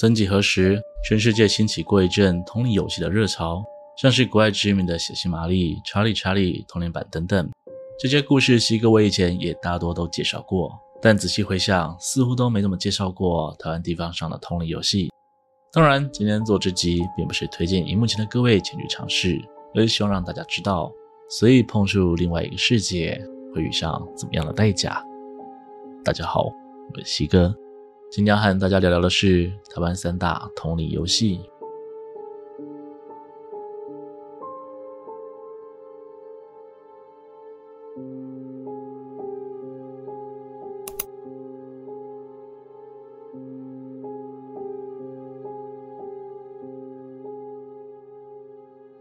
[0.00, 3.64] 曾几何时，全世界兴起过一阵通灵游戏的热潮，
[4.00, 7.50] 像是国外知名的《血腥玛丽》、《查理查理》、通灵版等等。
[7.98, 10.70] 这些故事，西哥我以前也大多都介绍过，
[11.02, 15.10] 但仔细回想，似乎都没怎么介绍过台湾地方上的通灵游戏。
[15.72, 19.36] 当然，今天做这集，并不是推荐荧幕前的各位前去尝试，
[19.74, 20.92] 而是希望让大家知道，
[21.28, 23.20] 所以碰触另外一个世界，
[23.52, 25.04] 会遇上怎么样的代价。
[26.04, 27.52] 大家好，我是西哥。
[28.10, 31.40] 今天要和大家聊聊的是台湾三大同理游戏。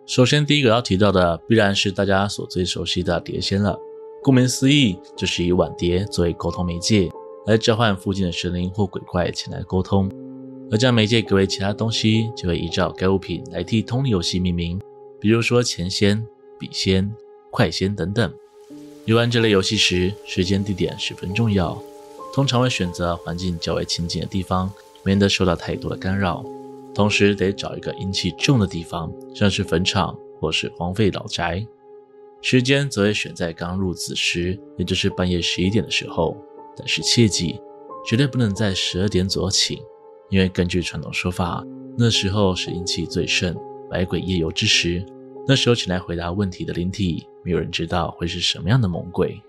[0.05, 3.79] 首先，第一个要提到的，必然是大家所最熟悉的碟仙了。
[4.21, 7.09] 顾名思义，就是以碗碟作为沟通媒介。
[7.47, 10.11] 来召唤附近的神灵或鬼怪前来沟通，
[10.69, 14.77] 而将媒介改为其他东西，就会依照该物品来替通灵游戏命名，
[15.17, 16.21] 比如说钱仙、
[16.59, 17.09] 笔仙、
[17.49, 18.33] 筷仙等等。
[19.05, 21.81] 游玩这类游戏时，时间地点十分重要，
[22.33, 24.69] 通常会选择环境较为清静的地方，
[25.03, 26.43] 免得受到太多的干扰。
[26.93, 31.65] 同时得找一个阴气重的地方，像是坟场或是荒废老宅。
[32.41, 36.35] 时间则会选在刚入子时，也就是半夜十一点的时候。
[36.77, 37.59] 但是切记，
[38.05, 39.79] 绝对不能在十二点左右请，
[40.29, 41.65] 因为根据传统说法，
[41.97, 43.55] 那时候是阴气最盛、
[43.89, 45.03] 百鬼夜游之时。
[45.47, 49.41] 那时候请来回答问题的灵体，没有人知道会是什么样的猛鬼。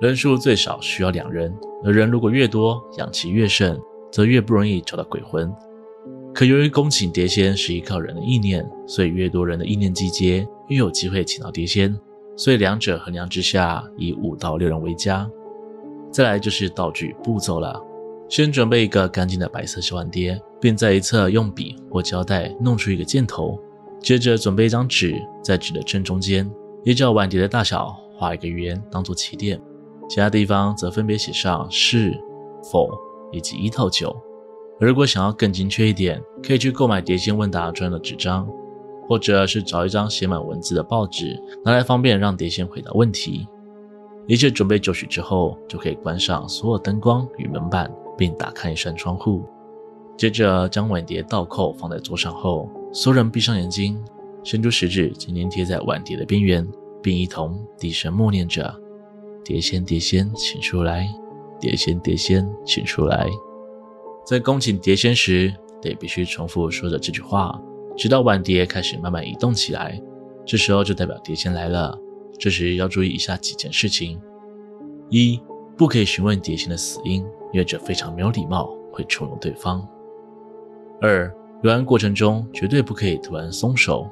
[0.00, 5.50] 人数最少需要两人，而人如果越多，阳气越盛，则越不容易找到鬼魂。
[6.34, 11.98] 可由于恭请碟仙是依靠人的意念，所以越多人的意念集结，越有机会请到碟仙。
[12.36, 15.28] 所以两者衡量之下，以五到六人为佳。
[16.12, 17.82] 再来就是道具步骤了，
[18.28, 23.58] 先准备一个干净的白色小碗碟，并在一侧用笔或胶带弄出一个箭头。
[24.00, 26.50] 接着准备一张纸，在纸的正中间，
[26.84, 29.60] 依照碗碟的大小画一个圆，当做起点。
[30.08, 32.12] 其他地方则分别写上是、
[32.70, 32.90] 否
[33.32, 34.14] 以及一到九。
[34.80, 38.46] 而如果想要更精确一点，可以去购买碟仙问答专用的纸张，
[39.08, 43.46] 或者是找一张写满文字的报纸，拿来方便让碟仙回答问题。
[44.26, 49.44] 一切准备就绪之后，就可以关上所有灯光与门板，并打开一扇窗户。
[50.16, 53.98] 接着将碗碟倒扣放在桌上后，所有人闭上眼睛，
[54.44, 56.66] 伸出食指轻轻贴在碗碟的边缘，
[57.02, 58.72] 并一同低声默念着
[59.44, 61.08] ：“碟仙，碟仙，请出来！
[61.58, 63.28] 碟仙，碟仙，请出来！”
[64.24, 67.60] 在恭请碟仙时，得必须重复说着这句话，
[67.96, 70.00] 直到碗碟开始慢慢移动起来。
[70.46, 71.98] 这时候就代表碟仙来了。
[72.42, 74.20] 这时要注意以下几件事情：
[75.10, 75.40] 一、
[75.76, 79.80] 不可以询问碟仙的死因，因为这非常没有礼貌，会触怒对方；
[81.00, 81.32] 二、
[81.62, 84.08] 游玩过程中绝对不可以突然松手；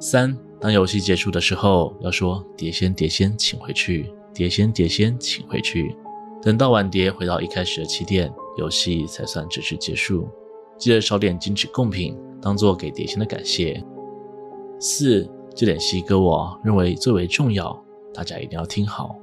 [0.00, 5.94] 三、当游戏结束的时候，要说“碟仙，碟仙，请回去”，“碟仙，碟仙，请回去”。
[6.40, 10.26] 等到碗碟回到一开始的起点，游戏才算正式结束。
[10.78, 13.84] 记得烧点金纸贡品，当做给碟仙的感谢。
[14.80, 15.30] 四。
[15.58, 17.76] 这点西哥我认为最为重要，
[18.14, 19.16] 大家一定要听好。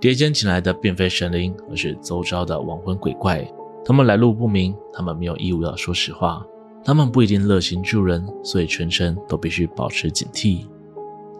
[0.00, 3.48] 碟仙请来的并非神灵，而是周遭的亡魂鬼怪。
[3.84, 6.44] 他们来路不明，他们没有义务要说实话，
[6.84, 10.66] 他们不一定热心助人，所以全程都必须保持警惕。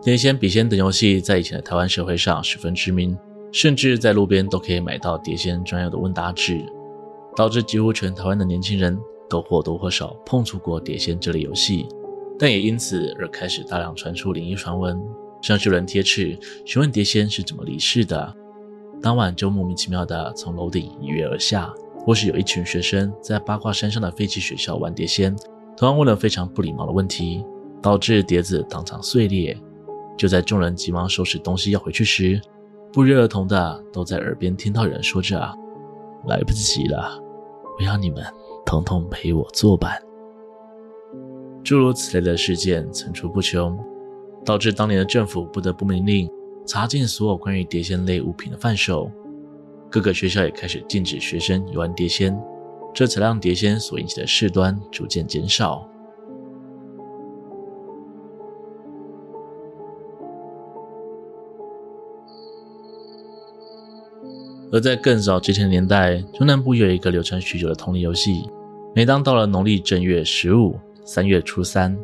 [0.00, 3.19] 碟仙、笔仙等游戏在以前的台湾社会上十分知名，
[3.50, 6.65] 甚至在路边都可以买到碟仙专用的问答纸，
[7.34, 8.97] 导致几乎全台湾的年轻人
[9.28, 11.88] 都或多或少碰触过碟仙这类游戏。
[12.38, 15.00] 但也因此而开始大量传出灵异传闻，
[15.41, 18.34] 像有人贴纸询问碟仙是怎么离世的，
[19.00, 21.72] 当晚就莫名其妙的从楼顶一跃而下，
[22.04, 25.37] 或是有一群学生在八卦山上的废弃学校玩碟仙，
[25.76, 27.44] 同样问了非常不礼貌的问题，
[27.81, 29.56] 导致碟子当场碎裂。
[30.16, 32.41] 就在众人急忙收拾东西要回去时，
[32.93, 35.38] 不约而同的都在耳边听到有人说着
[36.28, 37.19] ：“来不及了，
[37.78, 38.22] 我要你们
[38.66, 40.00] 统统陪我作伴。”
[41.72, 43.78] 诸如此类的事件层出不穷，
[44.44, 46.28] 导致当年的政府不得不命令
[46.66, 49.10] 查禁所有关于碟仙类物品的贩售。
[49.90, 52.38] 各个学校也开始禁止学生游玩碟仙，
[52.92, 55.88] 这才让碟仙所引起的事端逐渐减少。
[64.70, 68.42] 而在更早之前的年代，中南部有一个流传许久的通灵游戏，
[68.94, 70.78] 每当到了农历正月十五。
[71.04, 71.96] 三月初三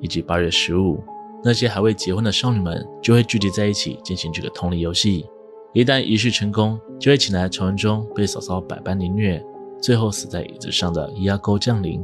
[0.00, 1.02] 以及八月十五，
[1.42, 5.26] 那些还未结婚的少女们就会聚集在一起进行这个通灵游戏。
[5.72, 9.42] 一旦仪式成功，就会请来传闻中被嫂嫂百般凌虐、
[9.80, 12.02] 最后死在椅子上的伊阿沟降临。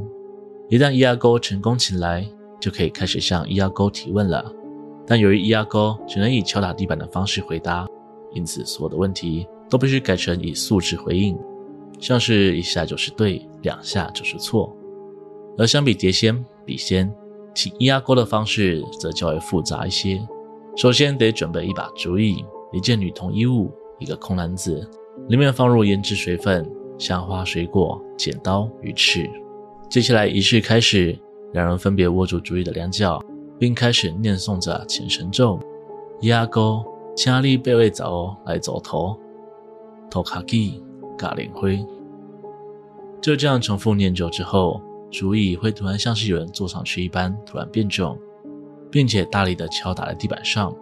[0.69, 2.27] 一旦伊阿沟成功请来，
[2.59, 4.51] 就可以开始向伊阿沟提问了。
[5.05, 7.87] 但由于伊阿沟只能以敲打地板的方式回答，
[8.33, 11.37] 因此所有的问题都必须改成以数字回应，
[11.99, 14.75] 像是一下就是对，两下就是错。
[15.59, 17.13] 而相比碟仙、笔仙，
[17.53, 20.25] 请伊阿沟的方式则较为复杂一些。
[20.77, 23.69] 首先得准备一把竹椅、一件女童衣物、
[23.99, 24.89] 一个空篮子，
[25.27, 26.67] 里面放入胭脂水粉。
[26.97, 29.29] 香花、水果、剪刀与尺。
[29.89, 31.17] 接下来仪式开始，
[31.53, 33.23] 两人分别握住竹椅的两角，
[33.57, 35.57] 并开始念诵着请神咒
[36.19, 36.83] ：“伊阿沟，
[37.15, 39.17] 请你八位查某来走头，
[40.11, 40.83] 头卡基
[41.17, 41.81] 嘎连灰。”
[43.21, 48.17] 就这样重复念咒之后，竹椅会突然像是有人坐上去一般，突然变重，
[48.91, 50.73] 并且大力的敲打在地板上。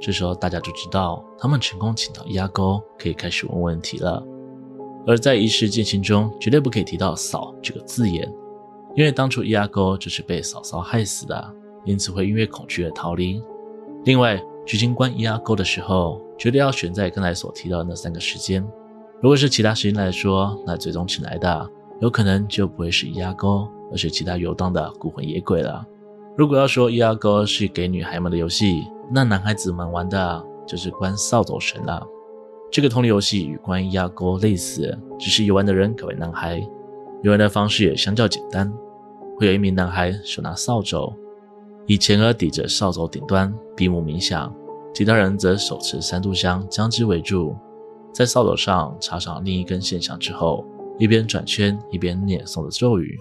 [0.00, 4.22] 这时候大家就知道，他们成功请到伊阿沟，可以开始问问题了。
[5.06, 8.30] 而在仪式进行中，绝对不可以提到“嫂”这个字眼，
[8.96, 13.42] 因为当初伊阿沟就是被嫂嫂害死的，因此会因为恐惧而逃离。
[14.04, 18.66] 另外，执行官伊阿沟的时候，绝对要选在刚才所提到的那三个时间。
[19.20, 21.70] 如果是其他时间来说，那最终请来的
[22.00, 25.84] 有可能就不会是伊阿沟，而是其他游荡的孤魂野鬼了。
[26.36, 32.02] 如果要说伊阿沟是给女孩们的游戏，那男孩子们玩的就是关扫帚神了。
[32.72, 36.58] 这个通灵游戏与关伊阿沟类似，只是游玩的人改为男孩，
[37.22, 38.72] 游玩的方式也相较简单。
[39.36, 41.12] 会有一名男孩手拿扫帚，
[41.86, 44.54] 以前额抵着扫帚顶端闭目冥想，
[44.94, 47.54] 其他人则手持三炷香将之围住，
[48.14, 50.64] 在扫帚上插上另一根线香之后，
[51.00, 53.18] 一边转圈一边念诵着咒语。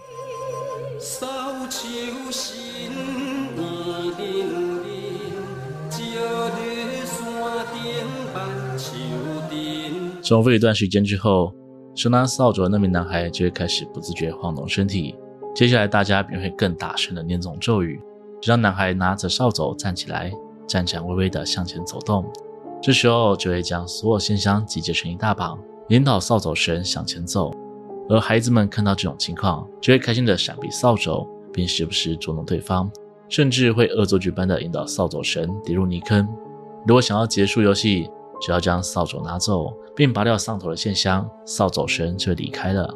[10.22, 11.54] 重复一段时间之后，
[11.96, 15.16] 手拿扫帚的那名男孩就会开始不自觉晃动身体。
[15.56, 18.00] 接下来，大家便会更大声地念诵咒语，
[18.42, 20.31] 直到男孩拿着扫帚站起来，
[20.68, 22.30] 颤颤巍巍地向前走动。
[22.81, 27.52] 这时候，就会将所有线香集结成一大绑，引导扫帚神向前走。
[28.09, 32.91] 而孩子们看到这种情况，就会开心地闪避扫帚，并时不时捉弄对方，
[33.29, 36.27] 甚至会恶作剧般地引导扫帚绳跌入泥坑。
[36.88, 38.09] 如果想要结束游戏，
[38.41, 42.91] 只要将扫帚拿走，并拔掉上头的线香，扫帚绳就离开了。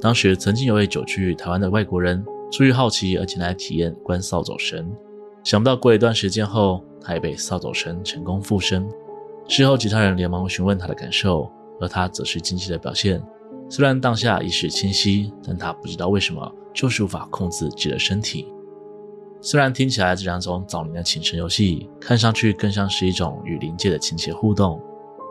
[0.00, 4.94] 当时曾经有位久居台湾的外国人，出于好奇而前来体验关扫帚绳，
[5.42, 8.88] 想不到过一段时间后，他也被扫帚绳成功附身。
[9.48, 11.50] 事后其他人连忙询问他的感受，
[11.80, 13.20] 而他则是惊奇的表现。
[13.72, 18.46] 虽然当下意识清晰，但他不知道为什么就是无法控制自己的身体。
[19.40, 24.78] 虽然听起来这两种早年的请神游戏看上去更像是一种与灵界的亲切互动，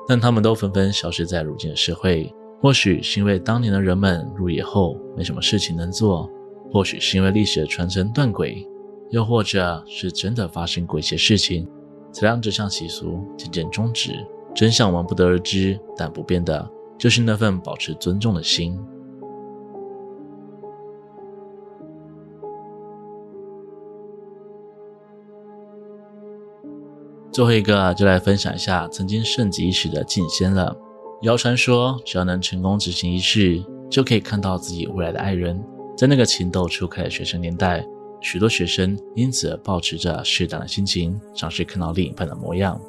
[0.08, 2.34] 但他们都纷纷消失在如今的社会。
[2.60, 6.28] 或许是因为当年的人们入夜后没什么事情能做，
[6.72, 8.68] 或许是因为历史的传承断轨，
[9.12, 11.70] 又或者是真的发生过一些事情，
[12.12, 14.14] 才让这项习俗渐渐终止。
[14.56, 16.68] 真相我们不得而知，但不变的
[17.02, 18.78] 就是那份保持尊重的心。
[27.32, 30.78] 最后一个就来分享一下曾经盛极一时的进仙了。
[31.24, 35.60] 谣传说，只要能成功执行仪式，就可以看到自己未来的爱人。
[35.98, 37.84] 在那个情窦初开的学生年代，
[38.20, 42.80] 许多学生因此保持着适当的心情，尝试看到另一半的模样。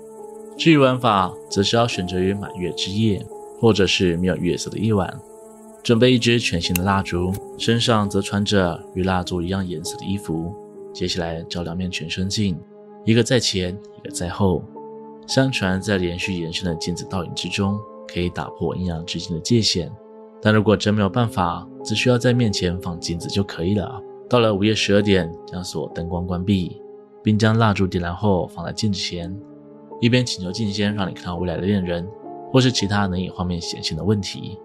[0.59, 3.25] 至于玩法，则是要选择于满月之夜，
[3.63, 5.09] 或者是没有月色的夜晚，
[5.85, 10.53] 准备一支全新的蜡烛，身上则穿着与蜡烛一样颜色的衣服。
[10.93, 12.59] 接下来照两面全身镜。
[13.05, 14.65] 一个在前，一个在后。
[15.29, 17.79] 相传，在连续延伸的镜子倒影之中，
[18.13, 19.89] 可以打破阴阳之间的界限。
[20.43, 24.03] 但如果真没有办法，只需要在面前放镜子就可以了。
[24.29, 26.83] 到了午夜十二点，将所有灯光关闭，
[27.23, 29.33] 并将蜡烛点燃后放在镜子前，
[30.01, 32.05] 一边请求镜仙让你看到未来的恋人，
[32.53, 34.59] 或是其他能以画面显现的问题。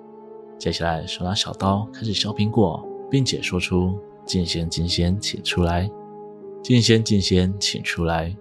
[0.59, 5.89] 接下来，手拿小刀开始削苹果，并且说出“镜仙，镜仙，请出来。”
[6.61, 8.35] 镜仙，镜仙，请出来！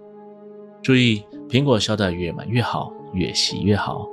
[0.81, 4.05] 注意，苹果削得越满越好，越细越好，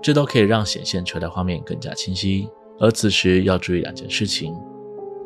[0.00, 2.48] 这都可以让显现出来的画面更加清晰。
[2.78, 4.54] 而此时要注意两件事情：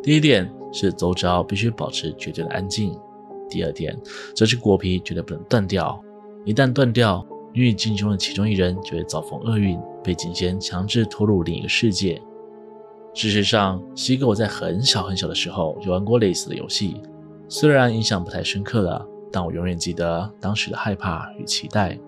[0.02, 2.93] 第一点是周遭必须保持绝对的安静；
[3.50, 3.99] 第二点
[4.35, 6.00] 则是果皮绝对不能断掉，
[6.45, 12.21] 一旦断掉，你与镜中的其中一人就会遭逢厄运，被镜仙强制拖入另一个世界。
[13.12, 17.02] 事实上，西哥我在很小很小的时候就玩过类似的游戏。
[17.49, 21.99] 虽然印象不太深刻了，但我永远记得当时的害怕与期待。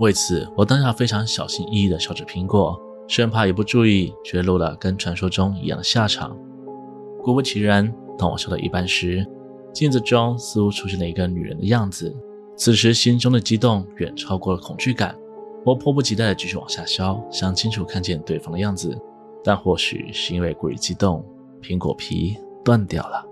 [0.00, 6.36] 为此，我当下非常小心翼翼地削着苹果，生怕一不注意，却落了跟传说中一样的下场。
[7.22, 9.24] 果不其然，当我笑到一半时，
[9.72, 12.12] 镜子中似乎出现了一个女人的样子。
[12.56, 15.14] 此时心中的激动远超过了恐惧感，
[15.64, 18.98] 我迫不及待地继续往下削，想清楚看见对方的样子。
[19.44, 21.24] 但或许是因为过于激动，
[21.62, 23.24] 苹果皮断掉了。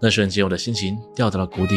[0.00, 1.76] 那瞬间，我的心情掉到了谷底，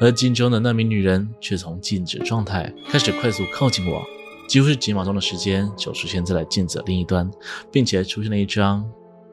[0.00, 4.00] 而镜中的那名女人却从静止状态开始快速靠近我，
[4.48, 7.28] 几乎是几秒钟的时间就出现在了镜子的另一端，
[7.72, 8.88] 并且出现了一张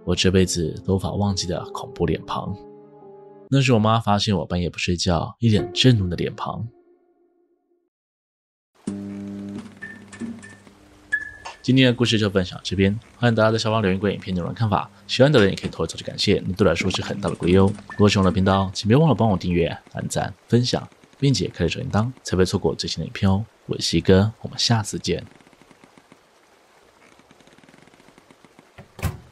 [0.06, 2.56] 我这辈子都无法忘记的恐怖脸庞。
[3.56, 6.68] 那是我妈发现我半夜不睡觉，一脸震怒的脸庞。
[11.62, 14.90] 今天的故事就分享这边，欢迎大家在下方留言关于影片内容的看法。
[15.06, 17.72] 喜欢的人也可以投一投去感谢，那对我来说是很大的鼓励哦。
[17.92, 23.46] 如果喜欢的频道，请别忘了帮我订阅、按赞、分享，并且开启小铃铛，才不会错过最新的影片哦。
[23.68, 25.24] 我是西哥，我们下次见。